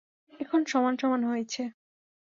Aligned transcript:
এখন 0.39 0.61
সমান 0.65 0.93
সমান 1.01 1.21
হয়েছে। 1.23 1.61